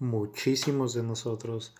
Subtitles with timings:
[0.00, 1.74] Muchísimos de nosotros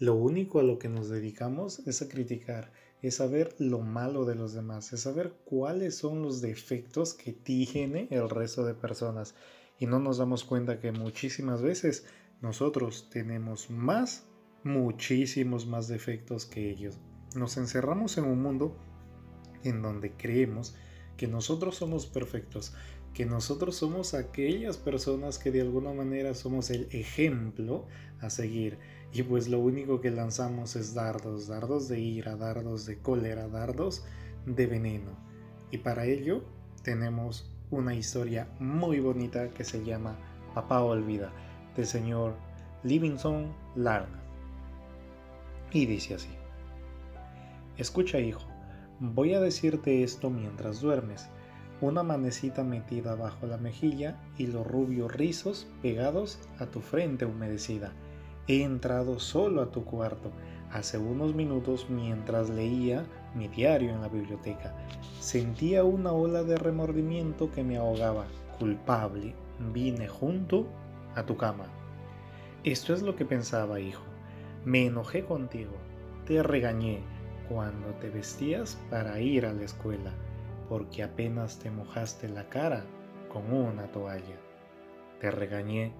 [0.00, 4.34] lo único a lo que nos dedicamos es a criticar, es saber lo malo de
[4.34, 9.36] los demás, es saber cuáles son los defectos que tiene el resto de personas.
[9.78, 12.06] Y no nos damos cuenta que muchísimas veces
[12.40, 14.24] nosotros tenemos más,
[14.64, 16.98] muchísimos más defectos que ellos.
[17.36, 18.76] Nos encerramos en un mundo
[19.62, 20.74] en donde creemos
[21.16, 22.74] que nosotros somos perfectos,
[23.14, 27.86] que nosotros somos aquellas personas que de alguna manera somos el ejemplo
[28.20, 28.78] a seguir.
[29.12, 34.04] Y pues lo único que lanzamos es dardos, dardos de ira, dardos de cólera, dardos
[34.46, 35.10] de veneno.
[35.72, 36.44] Y para ello
[36.82, 40.16] tenemos una historia muy bonita que se llama
[40.54, 41.32] Papá Olvida,
[41.76, 42.36] del señor
[42.84, 44.22] Livingston Larga.
[45.72, 46.30] Y dice así.
[47.76, 48.46] Escucha hijo,
[49.00, 51.28] voy a decirte esto mientras duermes
[51.80, 57.92] una manecita metida bajo la mejilla y los rubios rizos pegados a tu frente humedecida.
[58.46, 60.30] He entrado solo a tu cuarto
[60.70, 64.74] hace unos minutos mientras leía mi diario en la biblioteca.
[65.20, 68.26] Sentía una ola de remordimiento que me ahogaba.
[68.58, 69.34] Culpable,
[69.72, 70.66] vine junto
[71.14, 71.64] a tu cama.
[72.62, 74.02] Esto es lo que pensaba, hijo.
[74.66, 75.72] Me enojé contigo.
[76.26, 77.00] Te regañé
[77.48, 80.12] cuando te vestías para ir a la escuela
[80.70, 82.84] porque apenas te mojaste la cara
[83.28, 84.36] con una toalla.
[85.18, 85.92] Te regañé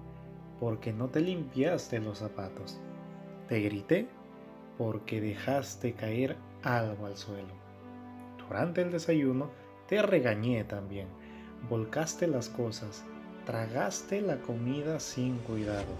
[0.60, 2.80] porque no te limpiaste los zapatos.
[3.48, 4.06] Te grité
[4.78, 7.52] porque dejaste caer algo al suelo.
[8.38, 9.50] Durante el desayuno
[9.88, 11.08] te regañé también.
[11.68, 13.04] Volcaste las cosas,
[13.46, 15.96] tragaste la comida sin cuidado,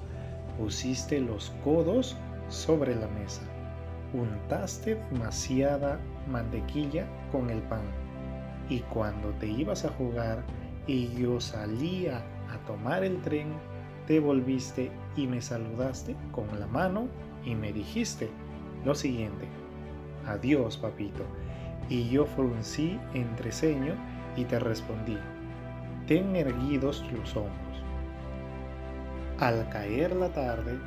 [0.57, 2.17] pusiste los codos
[2.49, 3.43] sobre la mesa,
[4.15, 5.99] untaste demasiada
[6.29, 8.00] mantequilla con el pan
[8.71, 10.45] y cuando te ibas a jugar
[10.87, 13.49] y yo salía a tomar el tren,
[14.07, 17.09] te volviste y me saludaste con la mano
[17.45, 18.31] y me dijiste
[18.85, 19.47] lo siguiente,
[20.27, 21.25] adiós papito.
[21.89, 23.95] Y yo fruncí entreceño
[24.37, 25.19] y te respondí,
[26.07, 27.83] ten erguidos los hombros.
[29.41, 30.79] Al caer la tarde,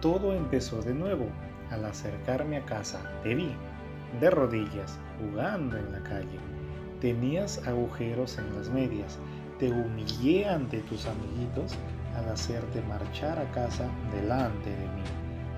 [0.00, 1.26] todo empezó de nuevo.
[1.70, 3.50] Al acercarme a casa, te vi,
[4.20, 6.55] de rodillas, jugando en la calle
[7.00, 9.18] Tenías agujeros en las medias.
[9.58, 11.74] Te humillé ante tus amiguitos
[12.16, 15.02] al hacerte marchar a casa delante de mí.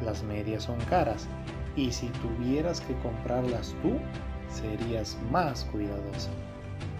[0.04, 1.28] Las medias son caras
[1.76, 3.92] y si tuvieras que comprarlas tú,
[4.48, 6.30] serías más cuidadosa.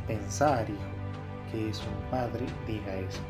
[0.06, 3.20] Pensar, hijo, que es un padre diga eso.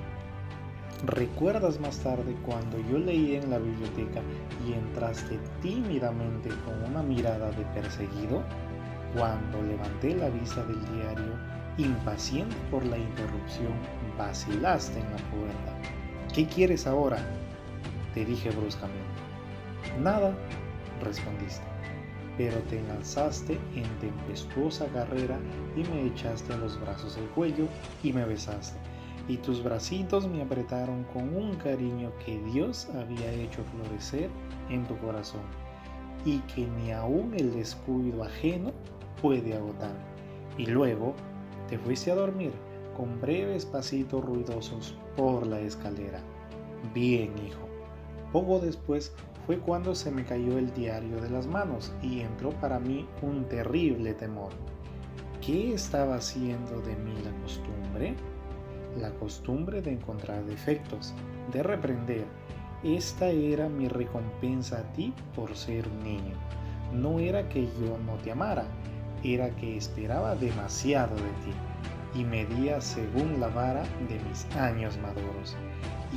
[1.07, 4.21] ¿Recuerdas más tarde cuando yo leí en la biblioteca
[4.67, 8.43] y entraste tímidamente con una mirada de perseguido?
[9.15, 11.33] Cuando levanté la vista del diario,
[11.79, 13.73] impaciente por la interrupción,
[14.19, 16.35] vacilaste en la puerta.
[16.35, 17.19] ¿Qué quieres ahora?
[18.13, 18.99] Te dije bruscamente.
[20.03, 20.37] Nada,
[21.03, 21.65] respondiste,
[22.37, 25.39] pero te lanzaste en tempestuosa carrera
[25.75, 27.67] y me echaste a los brazos el cuello
[28.03, 28.79] y me besaste.
[29.27, 34.29] Y tus bracitos me apretaron con un cariño que Dios había hecho florecer
[34.69, 35.43] en tu corazón
[36.25, 38.73] y que ni aun el descuido ajeno
[39.21, 39.95] puede agotar.
[40.56, 41.15] Y luego
[41.69, 42.53] te fuiste a dormir
[42.97, 46.21] con breves pasitos ruidosos por la escalera.
[46.95, 47.69] Bien, hijo.
[48.33, 49.15] Poco después
[49.47, 53.45] fue cuando se me cayó el diario de las manos y entró para mí un
[53.45, 54.51] terrible temor.
[55.41, 58.15] ¿Qué estaba haciendo de mí la costumbre?
[59.01, 61.15] La costumbre de encontrar defectos,
[61.53, 62.25] de reprender.
[62.83, 66.34] Esta era mi recompensa a ti por ser un niño.
[66.93, 68.67] No era que yo no te amara,
[69.23, 71.55] era que esperaba demasiado de ti
[72.15, 75.56] y medía según la vara de mis años maduros.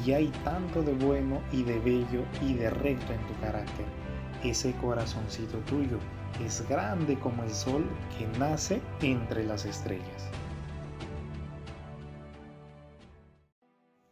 [0.05, 3.85] Y hay tanto de bueno y de bello y de recto en tu carácter.
[4.43, 5.99] Ese corazoncito tuyo
[6.43, 7.85] es grande como el sol
[8.17, 10.29] que nace entre las estrellas.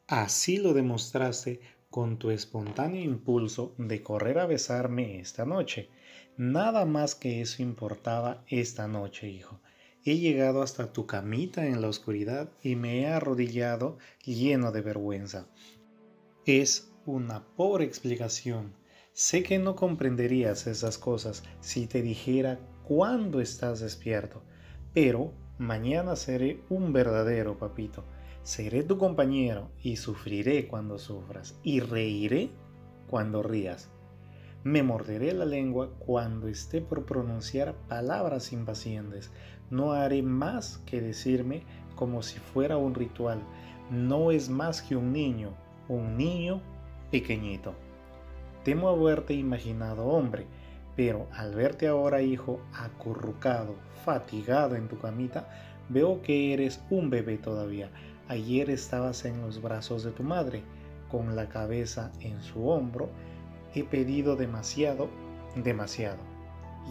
[0.08, 5.90] Así lo demostraste con tu espontáneo impulso de correr a besarme esta noche
[6.40, 9.60] Nada más que eso importaba esta noche, hijo.
[10.06, 15.50] He llegado hasta tu camita en la oscuridad y me he arrodillado lleno de vergüenza.
[16.46, 18.74] Es una pobre explicación.
[19.12, 24.42] Sé que no comprenderías esas cosas si te dijera cuándo estás despierto,
[24.94, 28.06] pero mañana seré un verdadero papito.
[28.44, 32.50] Seré tu compañero y sufriré cuando sufras y reiré
[33.08, 33.92] cuando rías.
[34.64, 39.32] Me morderé la lengua cuando esté por pronunciar palabras impacientes.
[39.70, 41.64] No haré más que decirme
[41.96, 43.42] como si fuera un ritual.
[43.92, 45.54] No es más que un niño,
[45.90, 46.62] un niño
[47.12, 47.74] pequeñito.
[48.64, 50.46] temo haberte imaginado hombre,
[51.00, 53.74] pero al verte ahora hijo acurrucado,
[54.04, 55.48] fatigado en tu camita,
[55.88, 57.90] veo que eres un bebé todavía.
[58.28, 60.62] Ayer estabas en los brazos de tu madre,
[61.10, 63.10] con la cabeza en su hombro.
[63.74, 65.08] He pedido demasiado,
[65.56, 66.20] demasiado.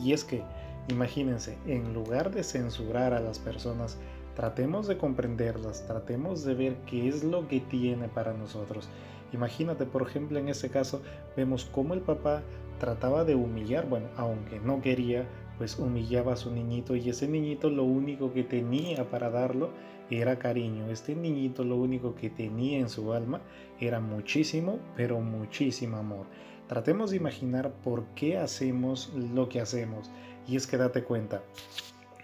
[0.02, 0.42] Y es que,
[0.88, 3.98] imagínense, en lugar de censurar a las personas,
[4.34, 8.88] tratemos de comprenderlas, tratemos de ver qué es lo que tiene para nosotros.
[9.34, 11.02] Imagínate, por ejemplo, en este caso,
[11.36, 12.42] vemos cómo el papá
[12.78, 15.26] trataba de humillar, bueno, aunque no quería,
[15.58, 19.70] pues humillaba a su niñito y ese niñito lo único que tenía para darlo
[20.10, 20.88] era cariño.
[20.90, 23.40] Este niñito lo único que tenía en su alma
[23.80, 26.26] era muchísimo, pero muchísimo amor.
[26.68, 30.10] Tratemos de imaginar por qué hacemos lo que hacemos.
[30.46, 31.42] Y es que date cuenta,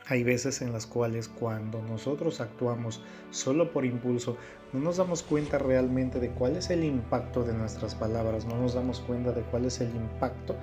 [0.06, 4.36] hay veces en las cuales cuando nosotros actuamos solo por impulso,
[4.72, 8.74] no nos damos cuenta realmente de cuál es el impacto de nuestras palabras, no nos
[8.74, 10.56] damos cuenta de cuál es el impacto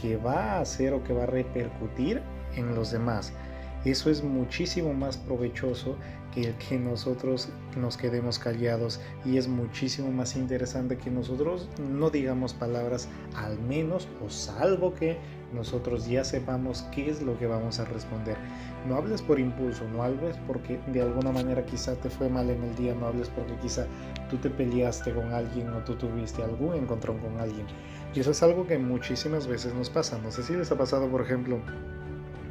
[0.00, 2.20] que va a hacer o que va a repercutir
[2.56, 3.32] en los demás.
[3.84, 5.96] Eso es muchísimo más provechoso
[6.34, 12.10] que el que nosotros nos quedemos callados y es muchísimo más interesante que nosotros no
[12.10, 15.16] digamos palabras al menos o salvo que
[15.52, 18.36] nosotros ya sepamos qué es lo que vamos a responder.
[18.86, 22.62] No hables por impulso, no hables porque de alguna manera quizá te fue mal en
[22.62, 23.86] el día, no hables porque quizá
[24.28, 27.66] tú te peleaste con alguien o tú tuviste algún encontrón con alguien.
[28.14, 30.18] Y eso es algo que muchísimas veces nos pasa.
[30.22, 31.60] No sé si les ha pasado, por ejemplo,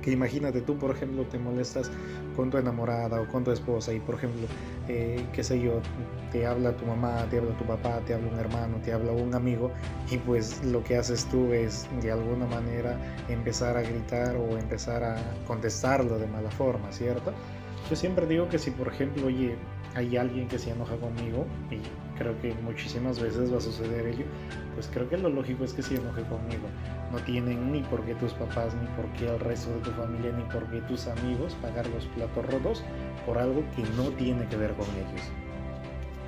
[0.02, 1.92] que imagínate tú, por ejemplo, te molestas
[2.36, 4.48] con tu enamorada o con tu esposa y, por ejemplo,
[4.88, 5.82] eh, qué sé yo,
[6.32, 9.34] te habla tu mamá, te habla tu papá, te habla un hermano, te habla un
[9.34, 9.72] amigo
[10.10, 12.98] y pues lo que haces tú es de alguna manera
[13.28, 15.18] empezar a gritar o empezar a
[15.48, 17.34] contestarlo de mala forma, ¿cierto?
[17.90, 19.56] Yo siempre digo que si, por ejemplo, oye,
[19.96, 21.80] hay alguien que se enoja conmigo y
[22.18, 24.26] creo que muchísimas veces va a suceder ello,
[24.76, 26.68] pues creo que lo lógico es que se enoje conmigo.
[27.12, 30.32] No tienen ni por qué tus papás, ni por qué el resto de tu familia,
[30.32, 32.84] ni por qué tus amigos pagar los platos rotos
[33.26, 35.22] por algo que no tiene que ver con ellos.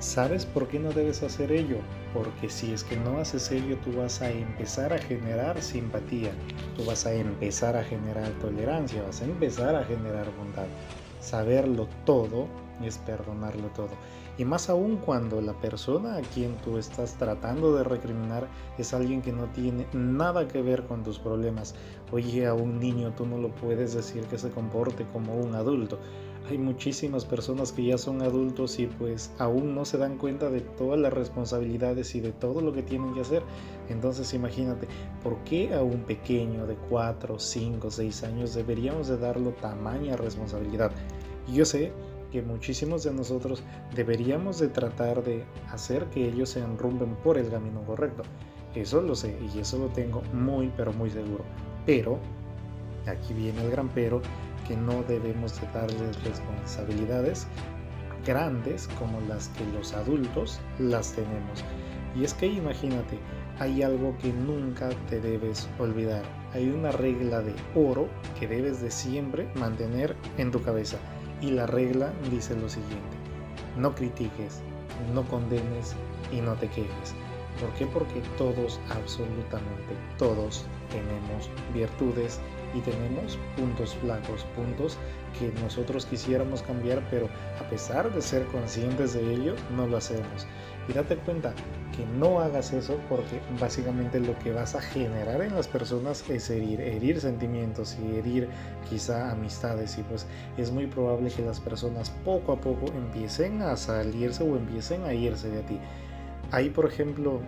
[0.00, 1.76] ¿Sabes por qué no debes hacer ello?
[2.12, 6.32] Porque si es que no haces ello, tú vas a empezar a generar simpatía,
[6.76, 10.66] tú vas a empezar a generar tolerancia, vas a empezar a generar bondad.
[11.22, 12.48] Saberlo todo
[12.84, 13.90] es perdonarlo todo.
[14.38, 19.22] Y más aún cuando la persona a quien tú estás tratando de recriminar es alguien
[19.22, 21.76] que no tiene nada que ver con tus problemas.
[22.10, 26.00] Oye, a un niño tú no lo puedes decir que se comporte como un adulto.
[26.50, 30.60] Hay muchísimas personas que ya son adultos y pues aún no se dan cuenta de
[30.60, 33.42] todas las responsabilidades y de todo lo que tienen que hacer.
[33.88, 34.88] Entonces imagínate,
[35.22, 40.90] ¿por qué a un pequeño de 4, 5, 6 años deberíamos de darle tamaña responsabilidad?
[41.52, 41.92] yo sé
[42.30, 43.62] que muchísimos de nosotros
[43.94, 48.22] deberíamos de tratar de hacer que ellos se enrumben por el camino correcto.
[48.74, 51.44] Eso lo sé y eso lo tengo muy pero muy seguro.
[51.84, 52.18] Pero,
[53.06, 54.22] aquí viene el gran pero,
[54.72, 57.46] que no debemos de darles responsabilidades
[58.24, 61.62] grandes como las que los adultos las tenemos.
[62.16, 63.18] Y es que imagínate,
[63.58, 66.22] hay algo que nunca te debes olvidar.
[66.54, 68.08] Hay una regla de oro
[68.40, 70.96] que debes de siempre mantener en tu cabeza.
[71.42, 73.16] Y la regla dice lo siguiente,
[73.76, 74.62] no critiques,
[75.12, 75.94] no condenes
[76.32, 77.14] y no te quejes.
[77.60, 77.84] ¿Por qué?
[77.84, 82.40] Porque todos, absolutamente todos, tenemos virtudes
[82.74, 84.98] y tenemos puntos flacos, puntos
[85.38, 87.28] que nosotros quisiéramos cambiar, pero
[87.60, 90.46] a pesar de ser conscientes de ello, no lo hacemos.
[90.88, 91.54] Y date cuenta
[91.96, 96.50] que no hagas eso porque básicamente lo que vas a generar en las personas es
[96.50, 98.48] herir, herir sentimientos y herir
[98.88, 100.26] quizá amistades y pues
[100.56, 105.14] es muy probable que las personas poco a poco empiecen a salirse o empiecen a
[105.14, 105.78] irse de ti.
[106.50, 107.40] Hay por ejemplo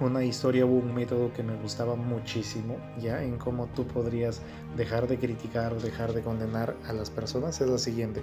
[0.00, 4.40] una historia o un método que me gustaba muchísimo, ya en cómo tú podrías
[4.76, 8.22] dejar de criticar o dejar de condenar a las personas, es la siguiente.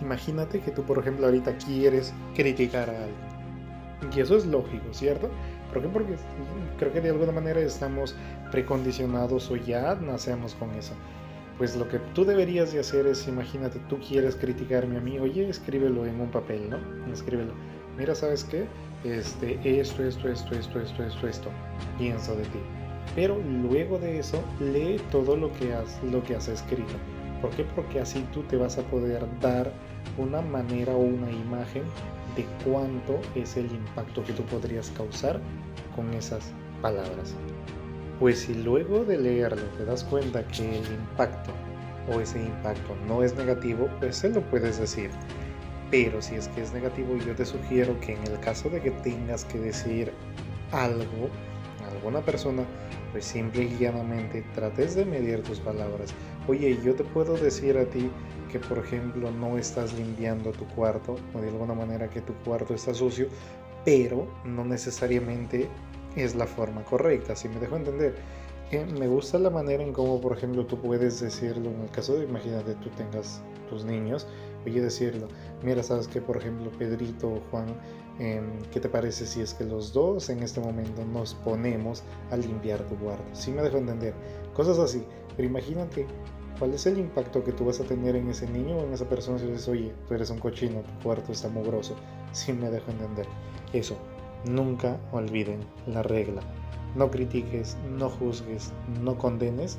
[0.00, 4.14] Imagínate que tú, por ejemplo, ahorita quieres criticar a alguien.
[4.14, 5.30] Y eso es lógico, ¿cierto?
[5.72, 5.88] ¿Por qué?
[5.88, 6.16] Porque
[6.78, 8.14] creo que de alguna manera estamos
[8.50, 10.92] precondicionados o ya nacemos con eso.
[11.58, 15.48] Pues lo que tú deberías de hacer es, imagínate, tú quieres criticarme a mí, oye,
[15.48, 16.78] escríbelo en un papel, ¿no?
[17.10, 17.54] Escríbelo.
[17.96, 18.66] Mira, ¿sabes qué?
[19.04, 21.50] Este, esto, esto, esto, esto, esto, esto, esto,
[21.98, 22.58] pienso de ti.
[23.14, 26.94] Pero luego de eso, lee todo lo que has, lo que has escrito.
[27.40, 27.64] ¿Por qué?
[27.64, 29.72] Porque así tú te vas a poder dar
[30.18, 31.84] una manera o una imagen
[32.36, 35.40] de cuánto es el impacto que tú podrías causar
[35.94, 37.34] con esas palabras.
[38.20, 41.52] Pues si luego de leerlo te das cuenta que el impacto
[42.12, 45.10] o ese impacto no es negativo, pues se lo puedes decir.
[45.90, 48.90] Pero si es que es negativo, yo te sugiero que en el caso de que
[48.90, 50.12] tengas que decir
[50.72, 51.30] algo
[51.94, 52.64] alguna persona,
[53.12, 56.12] pues simple y llanamente trates de medir tus palabras.
[56.48, 58.10] Oye, yo te puedo decir a ti
[58.50, 62.74] que, por ejemplo, no estás limpiando tu cuarto o de alguna manera que tu cuarto
[62.74, 63.28] está sucio,
[63.84, 65.68] pero no necesariamente
[66.16, 68.14] es la forma correcta, si me dejo entender.
[68.72, 72.14] Eh, me gusta la manera en cómo, por ejemplo, tú puedes decirlo en el caso
[72.16, 74.26] de, imagínate, tú tengas tus niños,
[74.66, 75.28] oye decirlo,
[75.62, 77.66] mira, sabes que, por ejemplo, Pedrito o Juan,
[78.18, 82.36] em, ¿qué te parece si es que los dos en este momento nos ponemos a
[82.36, 83.24] limpiar tu cuarto?
[83.32, 84.14] Si me dejo entender,
[84.54, 85.04] cosas así,
[85.36, 86.06] pero imagínate
[86.58, 89.08] cuál es el impacto que tú vas a tener en ese niño o en esa
[89.08, 91.94] persona si dices, oye, tú eres un cochino, tu cuarto está mugroso,
[92.32, 93.26] si me dejo entender.
[93.72, 93.96] Eso,
[94.44, 96.42] nunca olviden la regla.
[96.94, 99.78] No critiques, no juzgues, no condenes,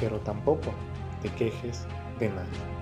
[0.00, 0.70] pero tampoco
[1.22, 1.86] te quejes
[2.18, 2.81] de nada.